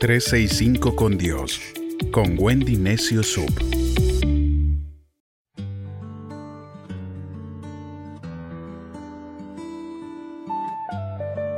[0.00, 1.60] 365 con Dios,
[2.10, 3.50] con Wendy Necio Sub.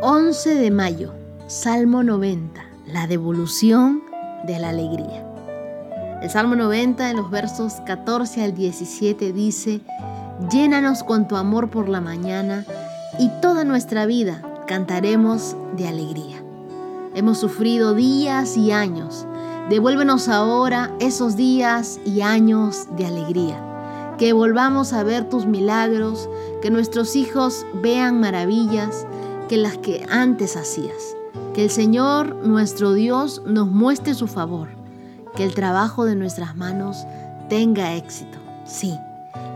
[0.02, 1.14] ...11 de mayo...
[1.46, 2.60] ...Salmo 90...
[2.88, 4.02] ...la devolución
[4.45, 5.24] de la alegría...
[6.20, 9.82] El Salmo 90 en los versos 14 al 17 dice,
[10.50, 12.66] Llénanos con tu amor por la mañana
[13.20, 16.41] y toda nuestra vida cantaremos de alegría.
[17.14, 19.27] Hemos sufrido días y años.
[19.68, 24.16] Devuélvenos ahora esos días y años de alegría.
[24.18, 26.28] Que volvamos a ver tus milagros,
[26.60, 29.06] que nuestros hijos vean maravillas
[29.48, 31.16] que las que antes hacías.
[31.54, 34.82] Que el Señor, nuestro Dios, nos muestre su favor
[35.34, 37.06] que el trabajo de nuestras manos
[37.48, 38.38] tenga éxito.
[38.65, 38.98] Sí,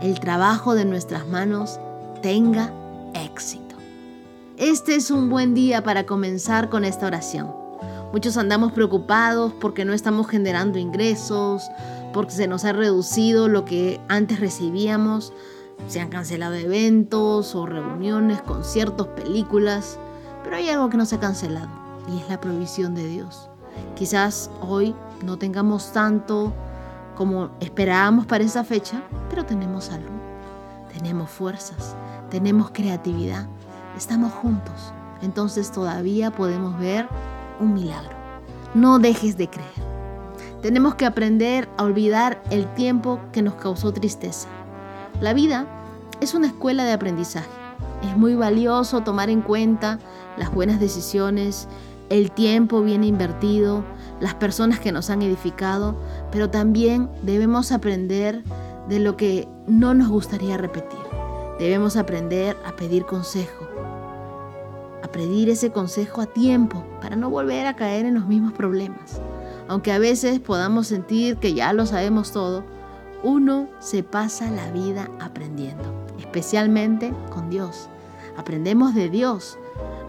[0.01, 1.79] el trabajo de nuestras manos
[2.21, 2.71] tenga
[3.13, 3.66] éxito.
[4.57, 7.53] Este es un buen día para comenzar con esta oración.
[8.11, 11.69] Muchos andamos preocupados porque no estamos generando ingresos,
[12.11, 15.31] porque se nos ha reducido lo que antes recibíamos,
[15.87, 19.99] se han cancelado eventos o reuniones, conciertos, películas,
[20.43, 21.69] pero hay algo que no se ha cancelado
[22.11, 23.51] y es la provisión de Dios.
[23.95, 26.51] Quizás hoy no tengamos tanto
[27.15, 30.09] como esperábamos para esa fecha, pero tenemos salud,
[30.91, 31.95] tenemos fuerzas,
[32.31, 33.47] tenemos creatividad,
[33.97, 34.93] estamos juntos.
[35.21, 37.07] Entonces todavía podemos ver
[37.59, 38.15] un milagro.
[38.73, 39.87] No dejes de creer.
[40.61, 44.47] Tenemos que aprender a olvidar el tiempo que nos causó tristeza.
[45.21, 45.65] La vida
[46.21, 47.47] es una escuela de aprendizaje.
[48.03, 49.99] Es muy valioso tomar en cuenta
[50.37, 51.67] las buenas decisiones,
[52.09, 53.83] el tiempo bien invertido,
[54.19, 55.95] las personas que nos han edificado,
[56.31, 58.43] pero también debemos aprender
[58.87, 60.99] de lo que no nos gustaría repetir.
[61.59, 63.67] Debemos aprender a pedir consejo,
[65.03, 69.21] a pedir ese consejo a tiempo para no volver a caer en los mismos problemas.
[69.67, 72.63] Aunque a veces podamos sentir que ya lo sabemos todo,
[73.23, 77.89] uno se pasa la vida aprendiendo, especialmente con Dios.
[78.37, 79.57] Aprendemos de Dios,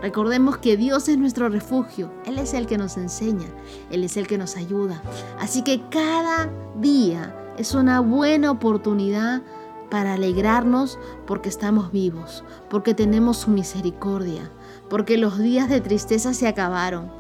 [0.00, 3.48] Recordemos que Dios es nuestro refugio, Él es el que nos enseña,
[3.90, 5.02] Él es el que nos ayuda.
[5.40, 6.48] Así que cada
[6.80, 9.42] día es una buena oportunidad
[9.90, 14.50] para alegrarnos porque estamos vivos, porque tenemos su misericordia,
[14.88, 17.10] porque los días de tristeza se acabaron.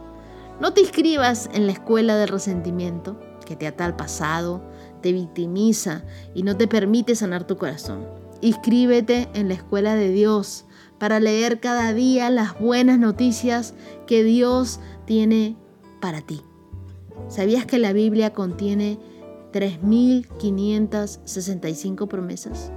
[0.60, 4.62] No te inscribas en la escuela del resentimiento, que te ata al pasado,
[5.00, 8.06] te victimiza y no te permite sanar tu corazón.
[8.40, 10.64] Inscríbete en la escuela de Dios
[10.98, 13.74] para leer cada día las buenas noticias
[14.06, 15.56] que Dios tiene
[16.00, 16.42] para ti.
[17.28, 18.98] ¿Sabías que la Biblia contiene
[19.58, 22.70] 3.565 promesas?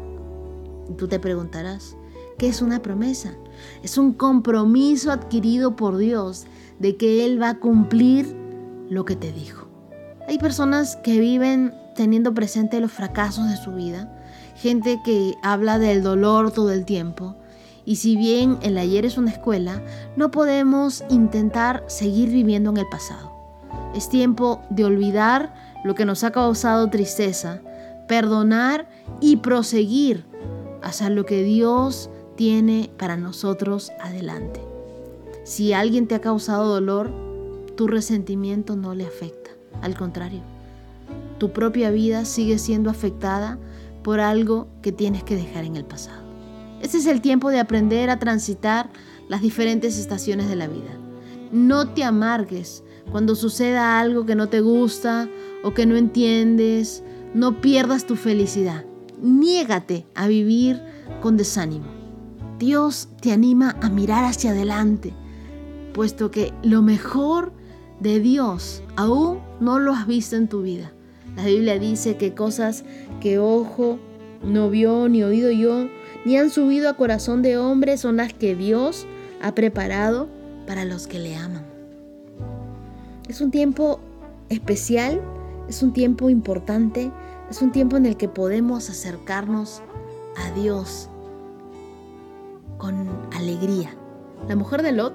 [0.98, 1.96] tú te preguntarás,
[2.38, 3.34] ¿qué es una promesa?
[3.84, 6.46] Es un compromiso adquirido por Dios
[6.80, 8.36] de que Él va a cumplir
[8.90, 9.68] lo que te dijo.
[10.28, 14.18] Hay personas que viven teniendo presente los fracasos de su vida,
[14.56, 17.36] gente que habla del dolor todo el tiempo,
[17.86, 19.82] y si bien el ayer es una escuela,
[20.16, 23.32] no podemos intentar seguir viviendo en el pasado.
[23.96, 25.54] Es tiempo de olvidar
[25.84, 27.62] lo que nos ha causado tristeza,
[28.08, 30.26] perdonar y proseguir
[30.82, 34.62] hacia lo que Dios tiene para nosotros adelante.
[35.44, 37.12] Si alguien te ha causado dolor,
[37.76, 39.52] tu resentimiento no le afecta.
[39.82, 40.42] Al contrario,
[41.38, 43.58] tu propia vida sigue siendo afectada
[44.04, 46.22] por algo que tienes que dejar en el pasado.
[46.82, 48.90] Este es el tiempo de aprender a transitar
[49.28, 50.92] las diferentes estaciones de la vida.
[51.52, 55.30] No te amargues cuando suceda algo que no te gusta
[55.64, 57.04] o que no entiendes.
[57.34, 58.86] No pierdas tu felicidad.
[59.22, 60.82] Niégate a vivir
[61.22, 61.86] con desánimo.
[62.60, 65.14] Dios te anima a mirar hacia adelante,
[65.94, 67.54] puesto que lo mejor
[68.00, 70.92] de Dios aún no lo has visto en tu vida.
[71.36, 72.84] La Biblia dice que cosas
[73.20, 73.98] que ojo
[74.44, 75.88] no vio ni oído yo,
[76.26, 79.08] ni han subido a corazón de hombre son las que Dios
[79.42, 80.30] ha preparado
[80.68, 81.71] para los que le aman.
[83.28, 84.00] Es un tiempo
[84.50, 85.22] especial,
[85.68, 87.12] es un tiempo importante,
[87.50, 89.82] es un tiempo en el que podemos acercarnos
[90.38, 91.10] a Dios
[92.78, 93.96] con alegría.
[94.48, 95.14] La mujer de Lot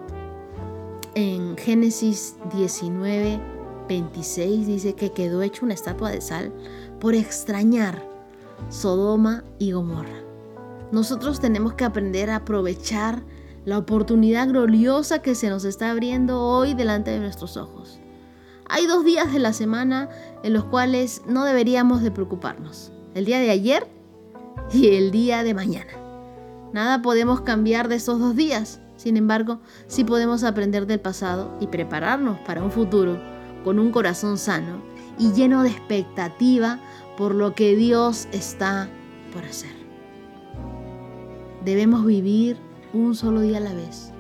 [1.15, 3.41] en Génesis 19,
[3.89, 6.53] 26 dice que quedó hecha una estatua de sal
[7.01, 8.03] por extrañar
[8.69, 10.23] Sodoma y Gomorra.
[10.93, 13.23] Nosotros tenemos que aprender a aprovechar
[13.67, 17.99] la oportunidad gloriosa que se nos está abriendo hoy delante de nuestros ojos.
[18.69, 20.09] Hay dos días de la semana
[20.45, 22.93] en los cuales no deberíamos de preocuparnos.
[23.15, 23.87] El día de ayer
[24.73, 25.93] y el día de mañana.
[26.73, 28.81] Nada podemos cambiar de esos dos días.
[28.97, 33.21] Sin embargo, sí podemos aprender del pasado y prepararnos para un futuro
[33.65, 34.81] con un corazón sano
[35.19, 36.79] y lleno de expectativa
[37.17, 38.89] por lo que Dios está
[39.33, 39.75] por hacer.
[41.65, 42.59] Debemos vivir
[42.97, 44.13] un solo día a la vez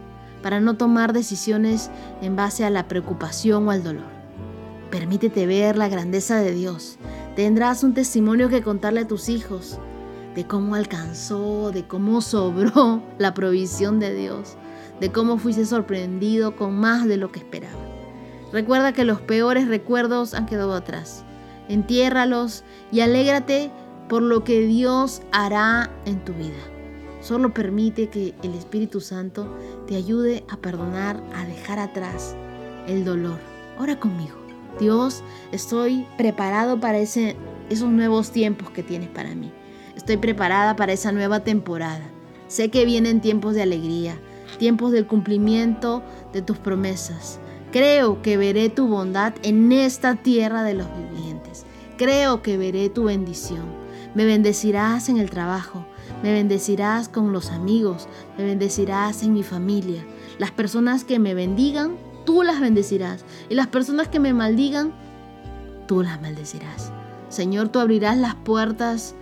[0.42, 1.90] para no tomar decisiones
[2.22, 4.06] en base a la preocupación o al dolor.
[4.90, 6.98] Permítete ver la grandeza de Dios.
[7.34, 9.80] Tendrás un testimonio que contarle a tus hijos
[10.36, 14.56] de cómo alcanzó, de cómo sobró la provisión de Dios,
[15.00, 17.74] de cómo fuiste sorprendido con más de lo que esperaba.
[18.52, 21.24] Recuerda que los peores recuerdos han quedado atrás.
[21.68, 22.62] Entiérralos
[22.92, 23.72] y alégrate
[24.08, 26.75] por lo que Dios hará en tu vida.
[27.26, 29.52] Solo permite que el Espíritu Santo
[29.88, 32.36] te ayude a perdonar, a dejar atrás
[32.86, 33.40] el dolor.
[33.80, 34.36] Ora conmigo.
[34.78, 37.34] Dios, estoy preparado para ese,
[37.68, 39.50] esos nuevos tiempos que tienes para mí.
[39.96, 42.04] Estoy preparada para esa nueva temporada.
[42.46, 44.20] Sé que vienen tiempos de alegría,
[44.60, 47.40] tiempos del cumplimiento de tus promesas.
[47.72, 51.66] Creo que veré tu bondad en esta tierra de los vivientes.
[51.96, 53.64] Creo que veré tu bendición.
[54.14, 55.84] Me bendecirás en el trabajo,
[56.22, 58.08] me bendecirás con los amigos,
[58.38, 60.04] me bendecirás en mi familia.
[60.38, 63.24] Las personas que me bendigan, tú las bendecirás.
[63.48, 64.92] Y las personas que me maldigan,
[65.86, 66.92] tú las maldecirás.
[67.28, 69.14] Señor, tú abrirás las puertas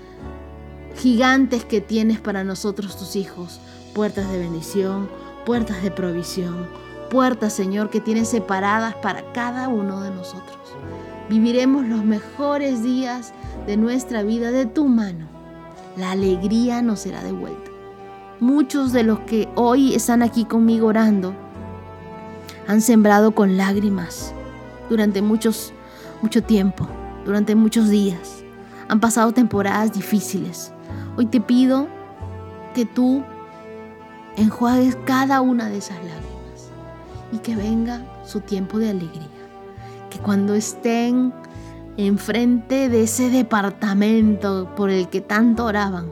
[0.97, 3.61] gigantes que tienes para nosotros tus hijos.
[3.95, 5.09] Puertas de bendición,
[5.45, 6.69] puertas de provisión,
[7.11, 10.59] puertas, Señor, que tienes separadas para cada uno de nosotros.
[11.29, 13.33] Viviremos los mejores días
[13.67, 15.34] de nuestra vida de tu mano.
[15.97, 17.71] La alegría nos será devuelta.
[18.41, 21.35] Muchos de los que hoy están aquí conmigo orando
[22.67, 24.35] han sembrado con lágrimas
[24.91, 25.73] durante muchos,
[26.21, 26.89] mucho tiempo,
[27.25, 28.43] durante muchos días.
[28.89, 30.73] Han pasado temporadas difíciles.
[31.17, 31.87] Hoy te pido
[32.75, 33.23] que tú
[34.37, 36.71] enjuagues cada una de esas lágrimas
[37.31, 39.29] y que venga su tiempo de alegría.
[40.11, 41.33] Que cuando estén
[41.97, 46.11] enfrente de ese departamento por el que tanto oraban,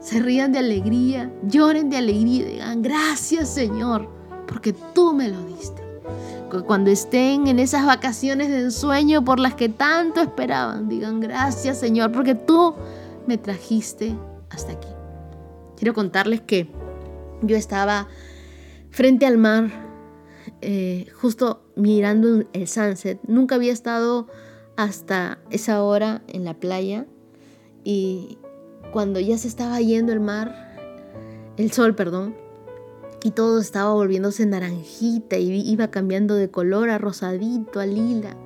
[0.00, 4.08] se rían de alegría, lloren de alegría y digan, gracias Señor,
[4.46, 5.82] porque tú me lo diste.
[6.66, 12.10] Cuando estén en esas vacaciones de ensueño por las que tanto esperaban, digan, gracias Señor,
[12.10, 12.74] porque tú
[13.26, 14.16] me trajiste
[14.48, 14.88] hasta aquí.
[15.76, 16.72] Quiero contarles que
[17.42, 18.08] yo estaba
[18.90, 19.70] frente al mar,
[20.62, 23.20] eh, justo mirando el sunset.
[23.26, 24.26] Nunca había estado
[24.76, 27.06] hasta esa hora en la playa
[27.84, 28.38] y
[28.92, 30.76] cuando ya se estaba yendo el mar,
[31.56, 32.34] el sol, perdón,
[33.22, 38.36] y todo estaba volviéndose naranjita y iba cambiando de color a rosadito, a lila.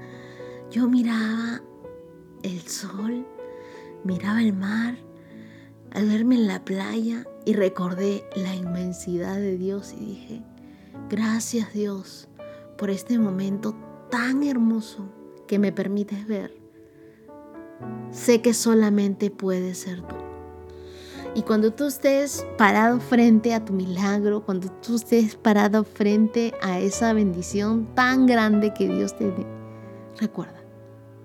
[0.70, 1.62] Yo miraba
[2.42, 3.26] el sol,
[4.04, 4.96] miraba el mar
[5.90, 10.42] al verme en la playa y recordé la inmensidad de Dios y dije,
[11.10, 12.28] gracias Dios
[12.76, 13.74] por este momento
[14.10, 15.08] tan hermoso
[15.46, 16.54] que me permites ver.
[18.10, 20.16] Sé que solamente puedes ser tú.
[21.34, 26.78] Y cuando tú estés parado frente a tu milagro, cuando tú estés parado frente a
[26.78, 29.46] esa bendición tan grande que Dios te dé,
[30.18, 30.62] recuerda,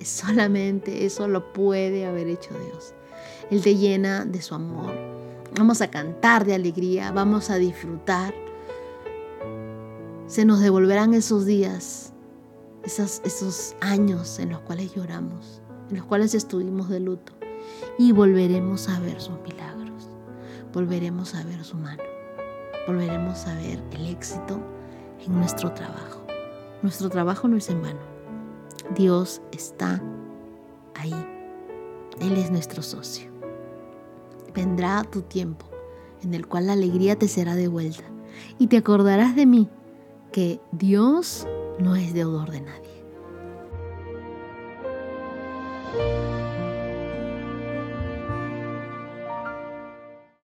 [0.04, 2.94] solamente eso lo puede haber hecho Dios.
[3.52, 4.94] Él te llena de su amor.
[5.58, 8.34] Vamos a cantar de alegría, vamos a disfrutar.
[10.28, 12.14] Se nos devolverán esos días,
[12.84, 17.34] esos, años en los cuales lloramos, en los cuales estuvimos de luto.
[17.98, 20.10] Y volveremos a ver sus milagros,
[20.74, 22.04] volveremos a ver su mano,
[22.86, 24.60] volveremos a ver el éxito
[25.26, 26.26] en nuestro trabajo.
[26.82, 28.00] Nuestro trabajo no es en vano.
[28.96, 30.02] Dios está
[30.96, 31.16] ahí.
[32.20, 33.38] Él es nuestro socio
[34.58, 35.68] vendrá tu tiempo
[36.24, 38.04] en el cual la alegría te será devuelta
[38.58, 39.70] y te acordarás de mí
[40.32, 41.48] que Dios
[41.80, 42.98] no es deudor de nadie.